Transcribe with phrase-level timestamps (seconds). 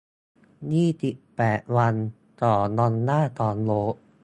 [0.73, 1.95] ยี่สิบแปด วัน
[2.41, 3.95] สอง ดอลลาร์ต่อโดส